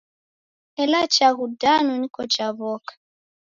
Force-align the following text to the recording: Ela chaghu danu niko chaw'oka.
Ela 0.81 0.99
chaghu 1.13 1.45
danu 1.61 1.93
niko 2.01 2.21
chaw'oka. 2.33 2.93